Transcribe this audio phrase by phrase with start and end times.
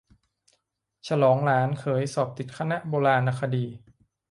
[1.07, 3.65] ฉลองหลานเขยสอบติดคณะโบราณคดี